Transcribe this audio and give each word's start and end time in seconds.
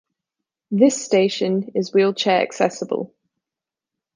This 0.71 0.99
station 1.05 1.73
is 1.75 1.93
wheelchair 1.93 2.41
accessible. 2.41 3.13